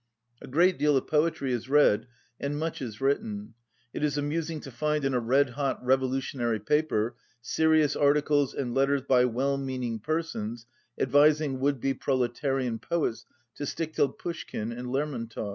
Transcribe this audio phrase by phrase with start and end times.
[0.41, 2.07] A great deal of poetry is read,
[2.39, 3.53] and much is written.
[3.93, 9.03] It is amusing to find in a red hot revolutionary paper serious articles and letters
[9.03, 10.65] by well meaning persons
[10.99, 15.49] advising would be proletarian poets to stick to Pushkin and Lermon tov.